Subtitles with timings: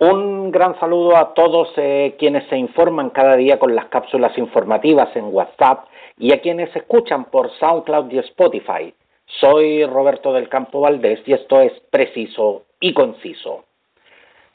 [0.00, 5.08] Un gran saludo a todos eh, quienes se informan cada día con las cápsulas informativas
[5.16, 5.86] en WhatsApp
[6.16, 8.94] y a quienes escuchan por SoundCloud y Spotify.
[9.26, 13.64] Soy Roberto del Campo Valdés y esto es preciso y conciso.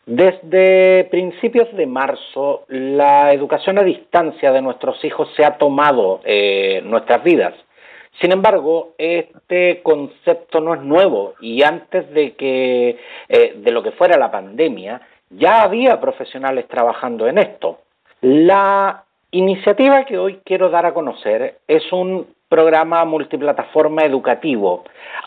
[0.05, 6.81] Desde principios de marzo, la educación a distancia de nuestros hijos se ha tomado eh,
[6.85, 7.53] nuestras vidas.
[8.21, 12.97] Sin embargo, este concepto no es nuevo y antes de que
[13.27, 15.01] eh, de lo que fuera la pandemia,
[15.37, 17.79] ya había profesionales trabajando en esto.
[18.21, 24.83] La iniciativa que hoy quiero dar a conocer es un programa multiplataforma educativo.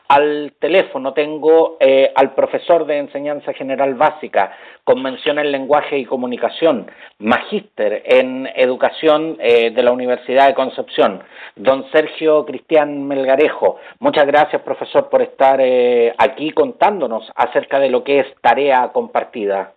[0.07, 4.53] Al teléfono tengo eh, al profesor de enseñanza general básica
[4.85, 6.89] con mención en lenguaje y comunicación,
[7.19, 11.25] magíster en educación eh, de la Universidad de Concepción,
[11.57, 13.79] don Sergio Cristian Melgarejo.
[13.99, 19.73] Muchas gracias, profesor, por estar eh, aquí contándonos acerca de lo que es tarea compartida.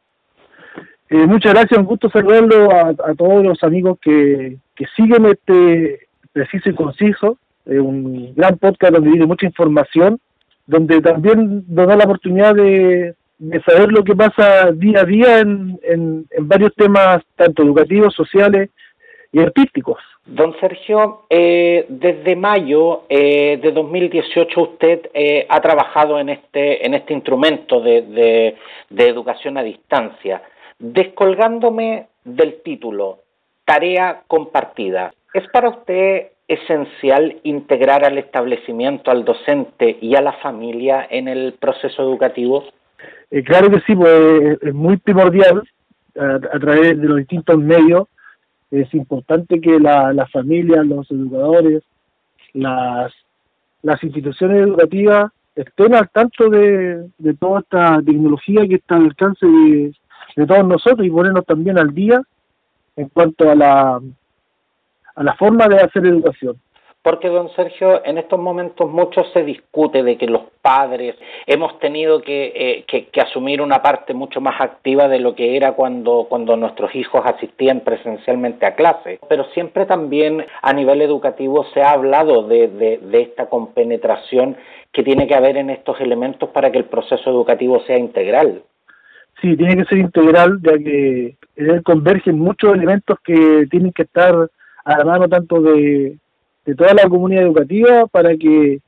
[1.10, 6.76] Muchas gracias, un gusto saludarlo a, todos los amigos que, que siguen este preciso y
[6.76, 10.20] conciso, eh, un gran podcast donde viene mucha información,
[10.68, 13.16] donde también nos da la oportunidad de,
[13.66, 18.70] saber lo que pasa día a día en, en, varios temas, tanto educativos, sociales
[19.32, 19.98] y artísticos.
[20.26, 26.94] Don Sergio, eh, desde mayo eh, de 2018 usted eh, ha trabajado en este, en
[26.94, 28.56] este instrumento de,
[28.90, 30.44] de educación a distancia.
[30.80, 33.20] Descolgándome del título,
[33.66, 35.14] tarea compartida.
[35.34, 41.54] ¿Es para usted esencial integrar al establecimiento, al docente y a la familia en el
[41.54, 42.64] proceso educativo?
[43.30, 45.64] Eh, claro que sí, pues es muy primordial
[46.18, 48.08] a, través de los distintos medios.
[48.72, 51.84] Es importante que la, la familia, los educadores,
[52.54, 53.14] las,
[53.84, 59.46] las instituciones educativas estén al tanto de, de toda esta tecnología que está al alcance
[59.46, 59.94] de,
[60.36, 62.22] de todos nosotros y ponernos también al día
[62.96, 64.00] en cuanto a la
[65.20, 66.56] a la forma de hacer educación.
[67.02, 72.22] Porque, don Sergio, en estos momentos mucho se discute de que los padres hemos tenido
[72.26, 76.58] eh, que, que, asumir una parte mucho más activa de lo que era cuando, cuando
[76.58, 79.20] nuestros hijos asistían presencialmente a clase.
[79.30, 84.58] Pero siempre también a nivel educativo se ha hablado de, de esta compenetración
[84.92, 88.64] que tiene que haber en estos elementos para que el proceso educativo sea integral.
[89.42, 94.04] Sí, tiene que ser integral, ya que en él convergen muchos elementos que tienen que
[94.04, 94.50] estar
[94.84, 96.18] a la mano tanto de,
[96.78, 98.80] toda la comunidad educativa para que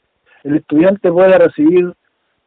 [0.44, 1.94] el estudiante pueda recibir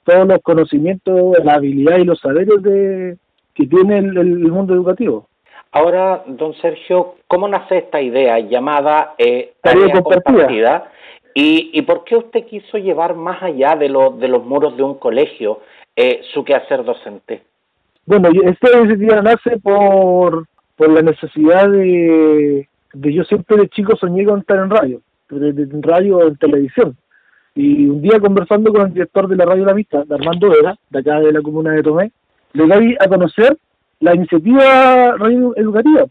[0.05, 3.17] todos los conocimientos, la habilidad y los saberes de,
[3.55, 5.29] que tiene el, mundo educativo.
[5.73, 10.91] Ahora, don Sergio, ¿cómo nace esta idea llamada eh, tarea, compartida?
[11.33, 14.85] ¿Y, ¿Y por qué usted quiso llevar más allá de, lo, de los muros de
[14.85, 15.61] un colegio
[15.97, 17.43] eh, su quehacer docente?
[18.07, 24.25] Bueno, esta iniciativa nace por, por la necesidad de, de yo siempre de chico soñé
[24.25, 25.01] con estar en radio,
[25.31, 26.97] en radio o en televisión.
[27.55, 30.99] Y un día conversando con el director de la radio La Vista, Armando Vera, de
[30.99, 32.13] acá de la comuna de Tomé,
[32.53, 33.57] le di a conocer
[34.01, 36.05] la iniciativa radio educativa.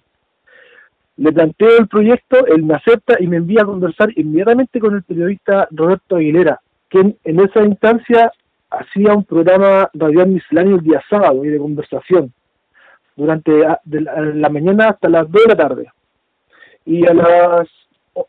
[1.17, 5.03] Le planteo el proyecto, él me acepta y me envía a conversar inmediatamente con el
[5.03, 8.31] periodista Roberto Aguilera, quien en esa instancia
[8.79, 12.33] hacía un programa radial misceláneo el día sábado y de conversación,
[13.15, 13.51] durante
[13.85, 15.91] la mañana hasta las 2 de la tarde.
[16.85, 17.67] Y a las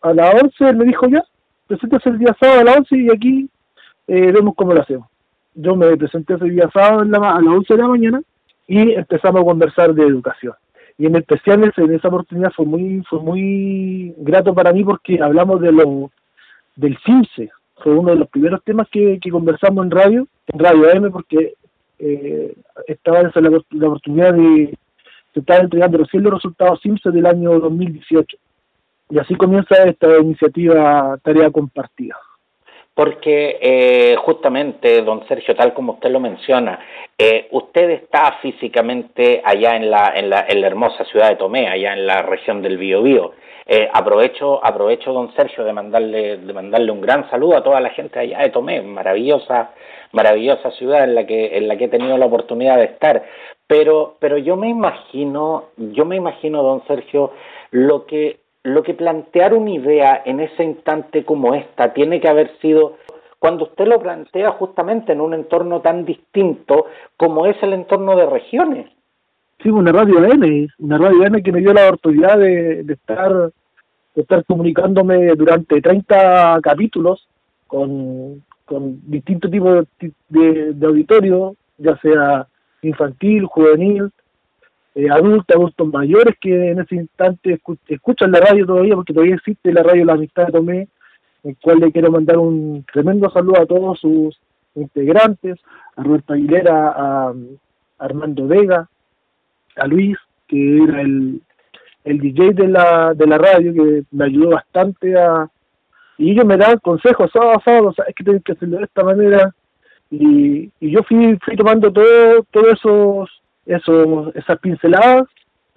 [0.01, 1.23] a las 11 él me dijo ya,
[1.67, 3.49] preséntese el día sábado a las 11 y aquí
[4.07, 5.09] eh, vemos cómo lo hacemos.
[5.55, 8.23] Yo me presenté ese día sábado a las 11 de la mañana
[8.67, 10.55] y empezamos a conversar de educación.
[10.97, 15.61] Y en especial en esa oportunidad fue muy fue muy grato para mí porque hablamos
[15.61, 16.11] de lo
[16.77, 17.51] del CIMSE.
[17.77, 21.55] Fue uno de los primeros temas que, conversamos en radio, en Radio M, porque
[21.99, 22.55] eh,
[22.87, 24.77] estaba esa la, oportunidad de,
[25.35, 28.37] están entregando recién los resultados CIMSE del año 2018.
[29.11, 32.17] Y así comienza esta iniciativa Tarea Compartida.
[32.95, 36.79] Porque eh, justamente, don Sergio, tal como usted lo menciona,
[37.19, 41.69] eh, usted está físicamente allá en la, en, la, en la hermosa ciudad de Tomé,
[41.69, 43.33] allá en la región del Biobío.
[43.67, 47.91] Eh, aprovecho, aprovecho, don Sergio, de mandarle, de mandarle un gran saludo a toda la
[47.91, 49.71] gente allá de Tomé, maravillosa,
[50.13, 53.25] maravillosa ciudad en la que, en la que he tenido la oportunidad de estar.
[53.67, 57.33] Pero, pero yo me imagino, yo me imagino, don Sergio,
[57.71, 62.51] lo que, lo que plantear una idea en ese instante como esta tiene que haber
[62.61, 62.97] sido
[63.39, 66.87] cuando usted lo plantea justamente en un entorno tan distinto
[67.19, 68.91] como es el entorno de regiones.
[69.63, 73.33] Sí, una radio N, una radio N que me dio la oportunidad de, estar
[74.15, 77.29] de estar comunicándome durante 30 capítulos
[77.67, 82.47] con, con distintos tipos de, de, de auditorio, ya sea
[82.81, 84.11] infantil, juvenil,
[84.95, 89.73] eh, adultos, adultos mayores que en ese instante escuchan la radio todavía, porque todavía existe
[89.73, 90.89] la radio La Amistad de Tomé,
[91.43, 94.39] el cual le quiero mandar un tremendo saludo a todos sus
[94.77, 95.59] integrantes,
[95.97, 97.35] a Roberto Aguilera, a,
[97.99, 98.89] Armando Vega,
[99.77, 101.41] a Luis, que era el,
[102.05, 105.49] el DJ de la, de la radio, que me ayudó bastante a...
[106.19, 109.53] Y ellos me dan consejos, sábado, sábado, sabes que tienes que hacerlo de esta manera.
[110.11, 115.29] Y, y yo fui, fui tomando todo, todos esos eso, esas pinceladas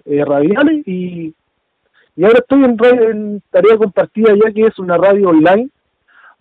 [0.04, 1.34] eh, radiales y,
[2.16, 2.76] y ahora estoy en,
[3.10, 5.68] en tarea compartida ya que es una radio online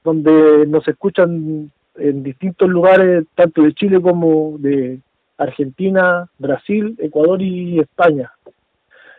[0.04, 5.00] donde nos escuchan en distintos lugares tanto de Chile como de
[5.38, 8.32] Argentina, Brasil, Ecuador y España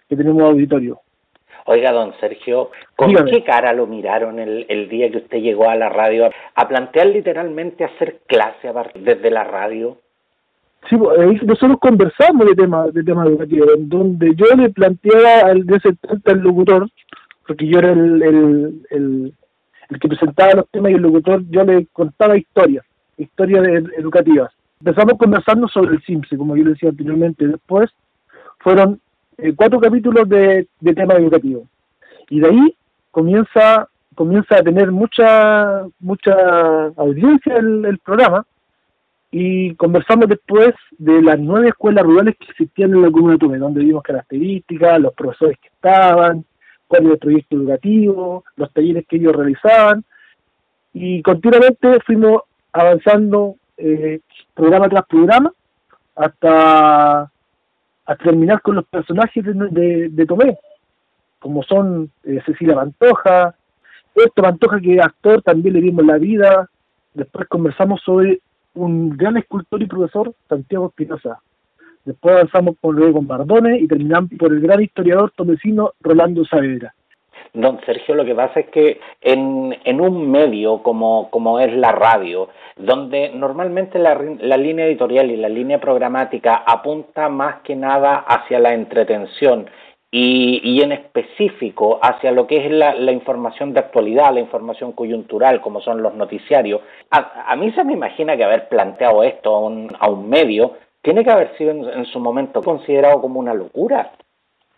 [0.08, 1.00] que tenemos auditorio.
[1.66, 5.76] Oiga, don Sergio, ¿con qué cara lo miraron el, el, día que usted llegó a
[5.76, 9.98] la radio a plantear literalmente hacer clase desde la radio?
[10.88, 15.96] Sí, pues, nosotros conversamos de temas de tema educativos, donde yo le planteaba al, ese
[16.24, 16.88] al locutor,
[17.46, 18.84] porque yo era el, el,
[19.90, 22.84] el, que presentaba los temas y el locutor, yo le contaba historias,
[23.16, 23.66] historias
[23.98, 24.52] educativas.
[24.80, 27.46] Empezamos conversando sobre el CIMSE, como yo le decía anteriormente.
[27.46, 27.90] Después
[28.60, 29.00] fueron
[29.38, 31.64] eh, cuatro capítulos de, de temas educativos.
[32.30, 32.76] Y de ahí
[33.10, 36.34] comienza comienza a tener mucha mucha
[36.96, 38.44] audiencia el, el programa
[39.30, 43.58] y conversamos después de las nueve escuelas rurales que existían en la comuna de Tume,
[43.58, 46.44] donde vimos características, los profesores que estaban,
[46.86, 50.04] cuál era el proyecto educativo, los talleres que ellos realizaban,
[50.94, 52.42] y continuamente fuimos
[52.72, 54.20] avanzando eh,
[54.54, 55.52] programa tras programa
[56.16, 57.30] hasta,
[58.24, 60.58] terminar con los personajes de, de, Tomé,
[61.38, 63.54] como son eh, Cecilia Pantoja,
[64.14, 66.68] este Pantoja que es actor, también le dimos la vida,
[67.12, 68.40] después conversamos sobre
[68.74, 71.40] un gran escultor y profesor, Santiago Espinosa.
[72.04, 76.94] Después avanzamos por luego con Bardones y terminamos por el gran historiador tomecino Rolando Saavedra.
[77.54, 81.92] Don Sergio, lo que pasa es que en, en un medio como, como es la
[81.92, 88.16] radio, donde normalmente la, la, línea editorial y la línea programática apunta más que nada
[88.16, 89.68] hacia la entretención
[90.10, 94.92] y, y, en específico hacia lo que es la, la, información de actualidad, la información
[94.92, 96.80] coyuntural, como son los noticiarios.
[97.10, 100.72] A, a mí se me imagina que haber planteado esto a un, a un medio
[101.02, 104.12] tiene que haber sido en, su momento considerado como una locura.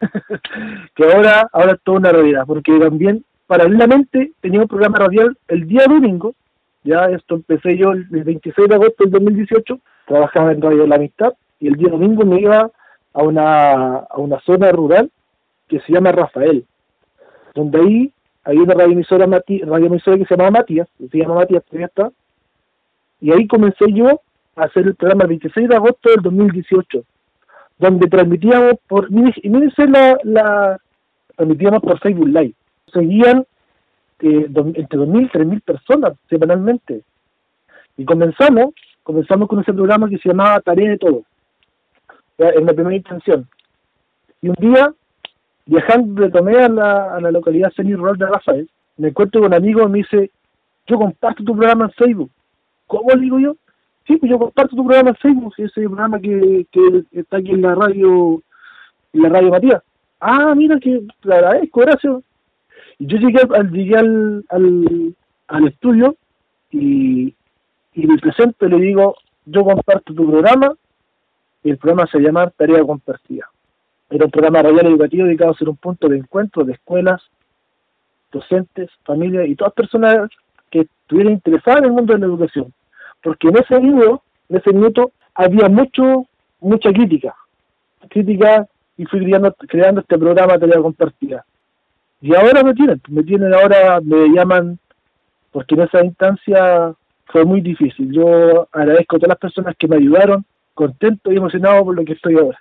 [0.95, 5.67] que ahora, ahora es toda una realidad, porque también paralelamente tenía un programa radial el
[5.67, 6.35] día domingo,
[6.83, 11.35] ya esto empecé yo el 26 de agosto del 2018, trabajaba en Radio La Amistad
[11.61, 12.71] y el día domingo me iba
[13.13, 15.11] a una, a una zona rural
[15.71, 16.67] que se llama Rafael,
[17.55, 18.13] donde ahí
[18.43, 22.11] hay una radioemisora, radioemisora que se llama Matías, se llama Matías, está,
[23.21, 24.21] y ahí comencé yo
[24.57, 27.05] a hacer el programa el 26 de agosto del 2018,
[27.79, 30.81] donde transmitíamos por, y la, la,
[31.37, 32.55] transmitíamos por Facebook Live,
[32.93, 33.47] seguían
[34.21, 37.03] eh, entre 2.000 y 3.000 personas semanalmente,
[37.97, 38.75] y comenzamos,
[39.05, 41.23] comenzamos con ese programa que se llamaba Tarea de Todo,
[42.39, 43.47] en la primera intención,
[44.43, 44.93] y un día
[45.67, 49.55] Viajando de Tomé a la, a la localidad semi-rural de Rafael, me encuentro con un
[49.55, 50.31] amigo y me dice,
[50.87, 52.31] yo comparto tu programa en Facebook.
[52.87, 53.57] ¿Cómo le digo yo?
[54.07, 57.63] Sí, pues yo comparto tu programa en Facebook, ese programa que, que está aquí en
[57.63, 58.43] la radio,
[59.13, 59.83] en la radio Matías.
[60.19, 62.17] Ah, mira que te agradezco, gracias.
[62.99, 65.15] Y yo llegué al, llegué al, al,
[65.49, 66.17] al estudio
[66.71, 67.35] y,
[67.95, 70.75] y me presento y le digo, yo comparto tu programa
[71.63, 73.49] y el programa se llama Tarea Compartida.
[74.11, 77.23] Era un programa radial educativo dedicado a ser un punto de encuentro de escuelas,
[78.33, 80.29] docentes, familias y todas personas
[80.69, 82.73] que estuvieran interesadas en el mundo de la educación.
[83.23, 86.27] Porque en ese minuto, en ese minuto había mucho,
[86.61, 87.35] mucha crítica.
[88.09, 91.45] Crítica y fui creando, creando este programa tarea compartida.
[92.21, 94.79] Y ahora me tienen, me tienen ahora, me llaman,
[95.53, 96.95] porque en esa instancia
[97.27, 98.13] fue muy difícil.
[98.13, 102.13] Yo agradezco a todas las personas que me ayudaron, contento y emocionado por lo que
[102.13, 102.61] estoy ahora.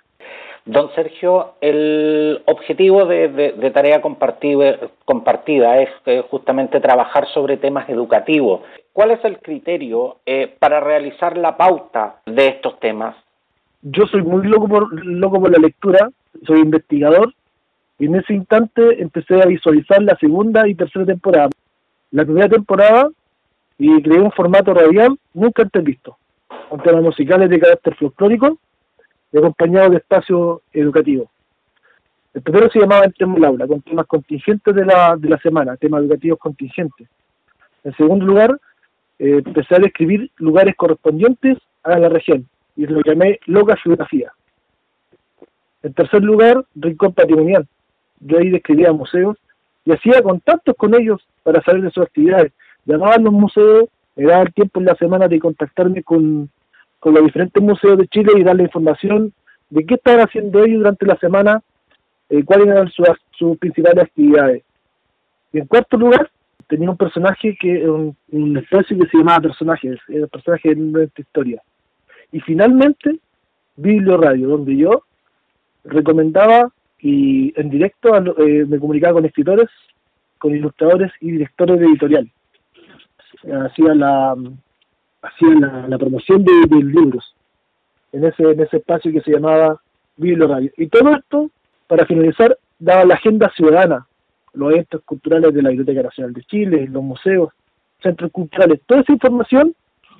[0.66, 8.60] Don Sergio, el objetivo de, tarea compartida, es eh, justamente trabajar sobre temas educativos.
[8.92, 13.16] ¿Cuál es el criterio eh, para realizar la pauta de estos temas?
[13.82, 16.10] Yo soy muy loco por, loco por la lectura,
[16.46, 17.32] soy investigador
[17.98, 21.48] y en ese instante empecé a visualizar la segunda y tercera temporada.
[22.10, 23.08] La primera temporada
[23.78, 26.18] y creé un formato radial nunca antes visto,
[26.68, 28.58] con temas musicales de carácter folclórico
[29.32, 31.28] y acompañado de espacios educativos.
[32.32, 35.76] El primero se llamaba Entremos el aula, con temas contingentes de la, de la semana,
[35.76, 37.08] temas educativos contingentes.
[37.82, 38.60] En segundo lugar,
[39.18, 42.46] eh, empecé a describir lugares correspondientes a la región
[42.76, 44.32] y lo llamé Loca Geografía.
[45.82, 47.66] En tercer lugar, Rincón Patrimonial.
[48.20, 49.36] Yo ahí describía museos
[49.84, 52.52] y hacía contactos con ellos para saber de sus actividades.
[52.84, 56.50] Llamaba a los museos, me daba el tiempo en la semana de contactarme con,
[57.00, 59.32] con los diferentes museos de Chile y darle información
[59.70, 61.62] de qué estaban haciendo ellos durante la semana,
[62.28, 64.62] eh, cuáles eran sus, sus principales actividades.
[65.52, 66.30] Y en cuarto lugar,
[66.68, 71.22] tenía un personaje que un, un espacio que se llamaba personajes, el personaje de nuestra
[71.22, 71.62] historia.
[72.30, 73.18] Y finalmente,
[73.76, 75.04] Biblio Radio, donde yo
[75.84, 79.68] recomendaba y en directo eh, me comunicaba con escritores,
[80.38, 82.30] con ilustradores y directores de editorial.
[83.64, 84.36] Hacía la
[85.22, 87.34] hacía la, promoción de, libros
[88.12, 89.80] en ese en ese espacio que se llamaba
[90.16, 90.48] Biblio.
[90.76, 91.50] Y todo esto,
[91.86, 94.06] para finalizar, daba la agenda ciudadana,
[94.54, 97.50] los eventos culturales de la Biblioteca Nacional de Chile, los museos,
[98.02, 99.74] centros culturales, toda esa información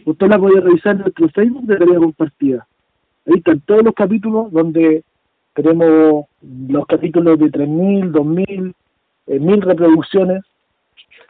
[0.05, 2.67] usted la puede revisar en nuestro Facebook de tarea compartida.
[3.27, 5.05] Ahí están todos los capítulos donde
[5.55, 8.75] tenemos los capítulos de 3.000, 2.000,
[9.27, 10.45] eh, 1.000 reproducciones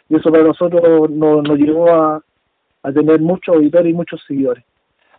[0.08, 2.22] y eso para nosotros nos, nos llevó a,
[2.82, 4.64] a tener muchos auditores y muchos seguidores.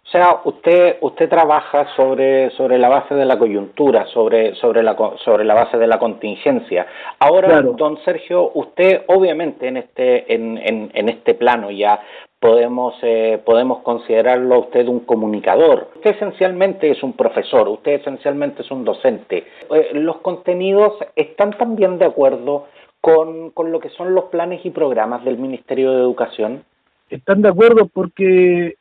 [0.03, 4.98] O sea, usted usted trabaja sobre sobre la base de la coyuntura, sobre sobre la
[5.24, 6.88] sobre la base de la contingencia.
[7.20, 7.74] Ahora, Claro.
[7.77, 12.01] don Sergio, usted obviamente en este en, en, en este plano ya
[12.39, 15.89] podemos eh, podemos considerarlo a usted un comunicador.
[15.98, 19.46] Usted esencialmente es un profesor, usted esencialmente es un docente.
[19.70, 22.65] Eh, los contenidos están también de acuerdo
[23.01, 26.63] con, con lo que son los planes y programas del Ministerio de Educación.
[27.12, 28.75] Están de acuerdo porque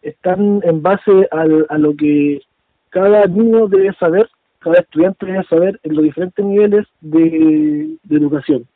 [0.00, 2.40] están en base al, a lo que
[2.88, 4.28] cada niño debe saber,
[4.60, 8.66] cada estudiante debe saber en los diferentes niveles de, de educación.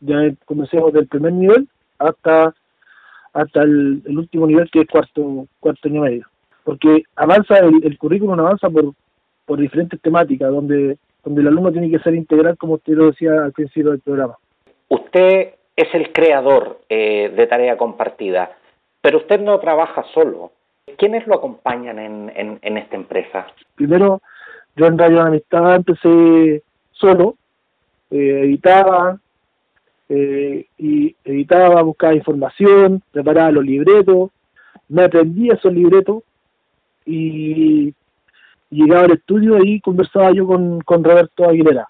[0.00, 1.68] Ya comencemos del primer nivel
[1.98, 2.54] hasta
[3.32, 6.26] hasta el, último nivel que es cuarto cuarto año medio.
[6.64, 8.92] Porque avanza el, el currículum avanza por,
[9.46, 13.44] por diferentes temáticas donde donde el alumno tiene que ser integral como usted lo decía
[13.44, 14.36] al principio del programa.
[14.88, 18.50] Usted es el creador eh, de tarea compartida,
[19.00, 20.50] pero usted no trabaja solo.
[20.96, 23.46] ¿Quiénes lo acompañan en, en, en esta empresa?
[23.76, 24.20] Primero,
[24.74, 27.36] yo en Radio Amistad empecé solo,
[28.10, 29.20] eh, editaba,
[30.08, 34.30] eh, y editaba, buscaba información, preparaba los libretos,
[34.88, 36.24] me aprendí esos libretos
[37.06, 37.94] y
[38.70, 41.88] llegaba al estudio y conversaba yo con, con Roberto Aguilera.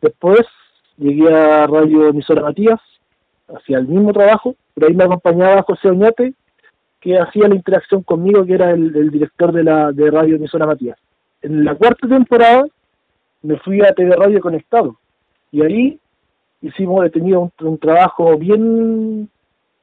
[0.00, 0.46] Después
[0.96, 2.80] llegué a Radio Emisora Matías,
[3.56, 6.34] hacía el mismo trabajo, pero ahí me acompañaba José Oñate,
[7.00, 10.98] que hacía la interacción conmigo, que era el, director de la de Radio Emisora Matías.
[11.42, 12.64] En la cuarta temporada
[13.42, 14.96] me fui a TV Radio Conectado
[15.50, 16.00] y ahí
[16.60, 19.28] hicimos tenía un, un trabajo bien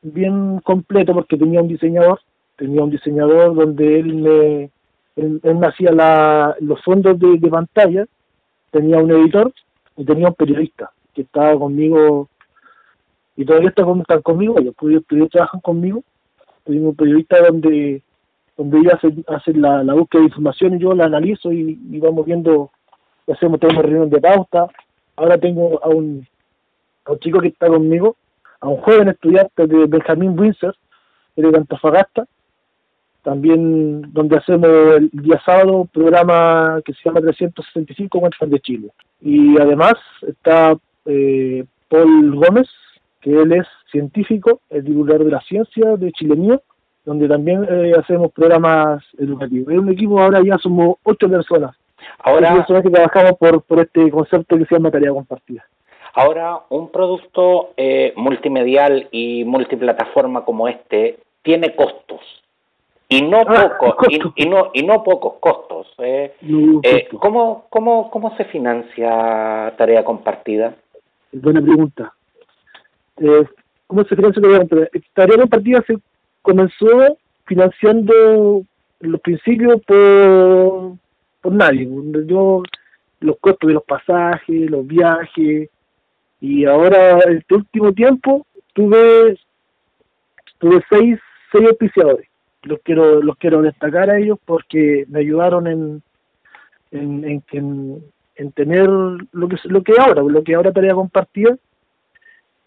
[0.02, 2.22] bien completo porque tenía un diseñador
[2.56, 4.72] tenía un diseñador donde él me
[5.18, 8.06] él, él me hacía la, los fondos de, de, pantalla
[8.72, 9.52] tenía un editor
[9.98, 12.30] y tenía un periodista que estaba conmigo
[13.40, 14.76] y todavía está con, están conmigo ellos,
[15.32, 16.04] trabajan conmigo.
[16.66, 18.04] Tengo un periodista donde
[18.58, 22.00] donde ellos hacen, hacen la, la, búsqueda de información y yo la analizo y, y
[22.02, 22.70] vamos viendo
[23.32, 24.68] hacemos tenemos reuniones de pauta.
[25.16, 26.28] Ahora tengo a un
[27.06, 28.18] a un chico que está conmigo,
[28.60, 30.76] a un joven estudiante de Benjamín Windsor,
[31.38, 32.28] de Antofagasta,
[33.24, 38.90] también donde hacemos el día sábado un programa que se llama 365 Cuentas de Chile.
[39.22, 39.94] Y además
[40.28, 42.68] está eh, Paul Gómez,
[43.22, 46.62] que él es científico, el divulgador de la ciencia de Chile Mío,
[47.06, 49.74] donde también eh, hacemos programas educativos.
[49.74, 51.76] Es un equipo, ahora ya somos ocho personas.
[52.20, 55.66] Ahora, ocho personas que trabajamos por, por este concepto que se llama tarea compartida.
[56.14, 62.22] Ahora, un producto eh, multimedial y multiplataforma como este tiene costos
[63.10, 65.88] y no ah, pocos y, y, no y no pocos costos.
[65.98, 66.36] Eh.
[66.42, 70.76] No, eh, ¿cómo, cómo, ¿Cómo se financia tarea compartida?
[71.32, 72.14] Buena pregunta.
[73.20, 73.46] Eh,
[73.88, 75.02] ¿Cómo se financia tarea compartida?
[75.14, 75.98] Tarea compartida se
[76.42, 78.64] comenzó financiando
[79.00, 80.94] los principios por,
[81.42, 81.88] por nadie.
[82.26, 82.64] Yo
[83.20, 85.70] los costos de los pasajes, los viajes,
[86.42, 89.38] y ahora este último tiempo tuve
[90.60, 91.20] tuve seis
[91.52, 92.28] seis auspiciadores
[92.64, 96.04] los quiero los quiero destacar a ellos porque me ayudaron en
[96.92, 98.04] en, en, en,
[98.36, 101.58] en tener lo que lo que ahora lo que ahora tarea compartida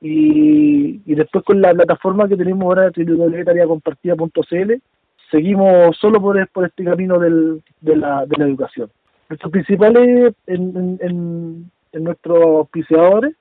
[0.02, 4.72] y, y después con la plataforma que tenemos ahora www.tareacompartida.cl
[5.30, 7.60] seguimos solo por, este camino de,
[7.96, 8.90] la, de la educación
[9.28, 13.34] nuestros principales en, en, en nuestros auspiciadores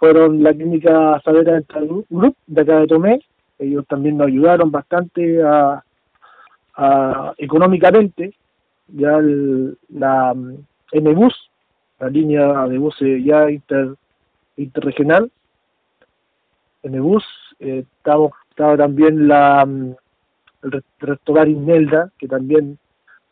[0.00, 3.20] fueron la clínica Savera Dental Group de acá de Tomé.
[3.58, 5.40] Ellos también nos ayudaron bastante
[7.36, 8.32] económicamente.
[8.88, 11.50] Ya el, la, MBUS,
[12.00, 13.94] la línea de buses ya inter,
[14.56, 15.30] interregional.
[16.82, 17.24] MBUS,
[17.60, 19.94] eh, estaba, también la, mm,
[20.64, 22.78] el restaurar Inelda, que también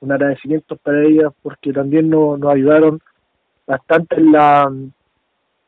[0.00, 3.00] un agradecimiento para ella porque también nos, ayudaron
[3.66, 4.72] bastante en la,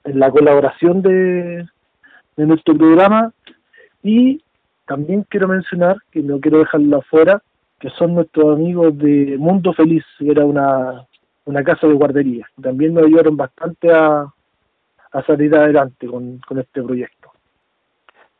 [0.05, 1.67] en la colaboración de,
[2.37, 3.33] de nuestro programa
[4.03, 4.43] y
[4.87, 7.43] también quiero mencionar, que no quiero dejarlo afuera,
[7.79, 11.07] que son nuestros amigos de Mundo Feliz, que era una,
[11.45, 12.47] una casa de guardería.
[12.61, 14.27] También nos ayudaron bastante a,
[15.13, 17.20] a salir adelante con, con este proyecto.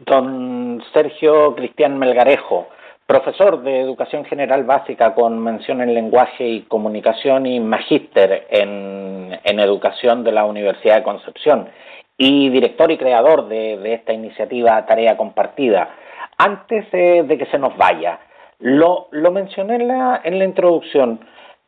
[0.05, 2.69] Don Sergio Cristian Melgarejo,
[3.07, 9.61] profesor de Educación General Básica con mención en Lenguaje y Comunicación y magíster en, en
[9.61, 11.69] Educación de la Universidad de Concepción
[12.17, 15.91] y director y creador de, esta iniciativa Tarea Compartida.
[16.37, 18.21] Antes de que se nos vaya,
[18.61, 21.21] lo, lo mencioné en la, en la introducción,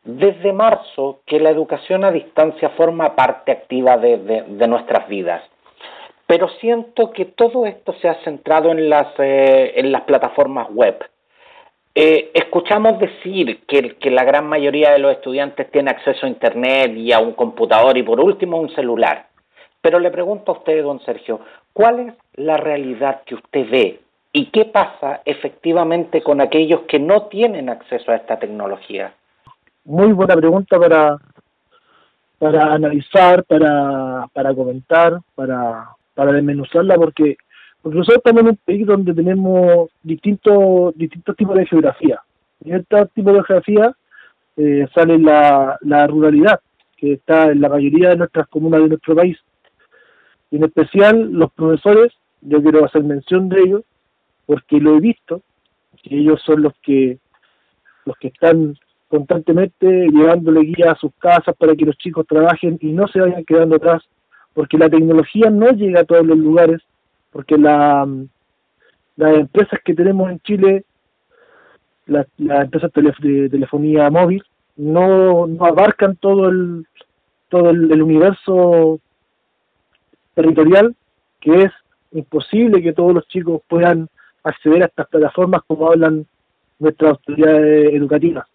[0.03, 5.41] desde marzo que la educación a distancia forma parte activa de, nuestras vidas.
[6.33, 10.97] Pero siento que todo esto se ha centrado en las, eh, en las plataformas web.
[11.93, 17.11] Eh, escuchamos decir que, la gran mayoría de los estudiantes tiene acceso a Internet y
[17.11, 19.27] a un computador y por último un celular.
[19.79, 21.39] Pero le pregunto a usted, don Sergio,
[21.71, 23.99] ¿cuál es la realidad que usted ve
[24.31, 29.13] y qué pasa efectivamente con aquellos que no tienen acceso a esta tecnología?
[29.85, 31.15] Muy buena pregunta para,
[32.39, 37.37] para analizar, para, para comentar, para, para desmenuzarla, porque,
[37.81, 42.21] porque nosotros estamos en un país donde tenemos distintos, distintos tipos de geografía.
[42.63, 43.95] En este tipo de geografía
[44.57, 46.59] eh, sale la, ruralidad,
[46.97, 49.37] que está en la mayoría de nuestras comunas de nuestro país
[50.53, 53.81] y en especial los profesores, yo quiero hacer mención de ellos,
[54.45, 55.41] porque lo he visto,
[56.03, 57.17] que ellos son los que
[58.05, 58.77] los que están
[59.07, 63.43] constantemente llevándole guía a sus casas para que los chicos trabajen y no se vayan
[63.45, 64.03] quedando atrás,
[64.53, 66.81] porque la tecnología no llega a todos los lugares,
[67.31, 68.07] porque la,
[69.15, 70.83] las empresas que tenemos en Chile,
[72.05, 74.43] las, empresas de telefonía móvil,
[74.75, 76.85] no, no abarcan todo el
[77.49, 78.99] todo el universo
[80.33, 80.95] territorial
[81.39, 81.71] que es
[82.11, 84.09] imposible que todos los chicos puedan
[84.43, 86.25] acceder a estas plataformas como hablan
[86.79, 88.47] nuestras autoridades educativas.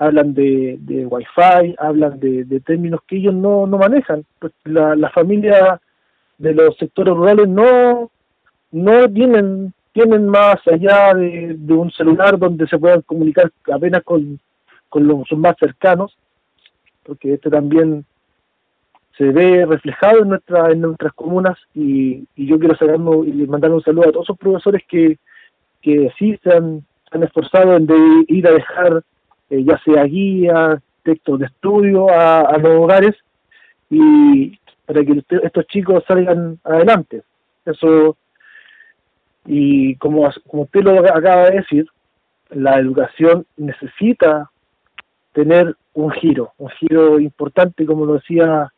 [0.00, 4.24] Hablan de, de Wi-Fi, hablan de, términos que ellos no, no manejan.
[4.40, 5.80] Pues la, la familia
[6.38, 8.10] de los sectores rurales no,
[8.72, 14.40] no tienen, tienen más allá de, un celular donde se puedan comunicar apenas con,
[14.88, 16.16] con los más cercanos,
[17.04, 18.04] porque este también
[19.18, 23.82] se ve reflejado en, nuestra, en nuestras comunas y, yo quiero sacarnos y mandar un
[23.82, 25.18] saludo a todos esos profesores que,
[25.82, 26.84] que sí se han,
[27.22, 29.02] esforzado en de ir a dejar
[29.50, 33.16] eh, ya sea guía, textos de estudio a, los hogares
[33.90, 37.22] y para que estos chicos salgan adelante.
[37.64, 38.16] Eso,
[39.46, 41.86] y como, como usted lo acaba de decir,
[42.50, 44.50] la educación necesita
[45.32, 48.72] tener un giro, un giro importante, como lo decía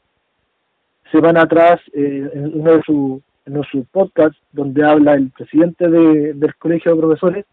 [1.11, 6.33] semana atrás eh, en uno de sus en su podcast donde habla el presidente de,
[6.35, 7.47] del colegio de profesores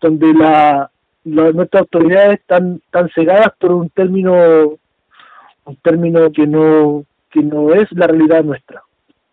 [0.00, 0.91] donde la,
[1.24, 4.72] nuestras autoridades están tan cegadas por un término
[5.64, 8.82] un término que no que no es la realidad nuestra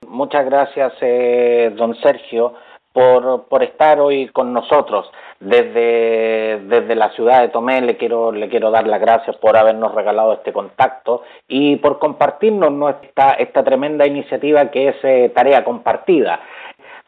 [0.08, 2.54] muchas gracias eh, don Sergio
[2.93, 5.10] por, por estar hoy con nosotros.
[5.39, 9.95] Desde, desde la ciudad de Tomé le quiero, le quiero dar las gracias por habernos
[9.95, 16.41] regalado este contacto y por compartirnos esta, esta tremenda iniciativa que es eh, Tarea Compartida.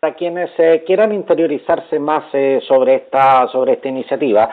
[0.02, 4.50] Para quienes eh, quieran interiorizarse más eh, sobre esta sobre esta iniciativa,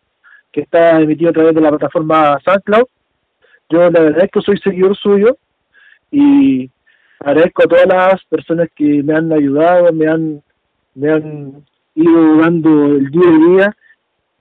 [0.51, 2.89] que está emitido a través de la plataforma SoundCloud
[3.71, 5.39] yo la verdad es que soy seguidor suyo
[6.11, 6.69] y
[7.21, 10.43] agradezco a todas las personas que me han ayudado, me han,
[10.95, 13.77] me han ido dando el día a día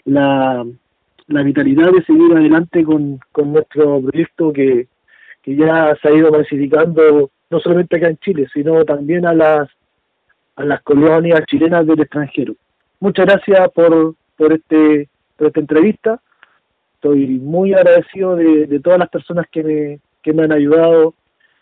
[0.06, 0.66] la,
[1.28, 4.88] la vitalidad de seguir adelante con, con nuestro proyecto que,
[5.42, 9.70] que ya se ha ido masificando no solamente acá en Chile, sino también a las,
[10.56, 12.54] a las colonias chilenas del extranjero.
[13.00, 16.22] muchas gracias por, por, este, por esta entrevista.
[16.96, 21.14] Estoy muy agradecido de, todas las personas que me, que me han ayudado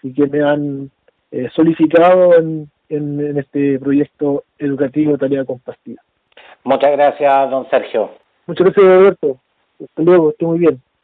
[0.01, 0.89] y que me han
[1.31, 6.01] eh, solicitado en, en, este proyecto educativo Tarea Compartida.
[6.63, 8.11] Muchas gracias, don Sergio.
[8.45, 9.37] Muchas gracias, Roberto.
[9.81, 10.81] Hasta luego, estoy muy bien.